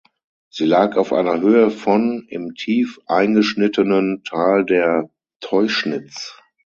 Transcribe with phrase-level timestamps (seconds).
[0.49, 6.41] Sie lag auf einer Höhe von im tief eingeschnittenen Tal der Teuschnitz.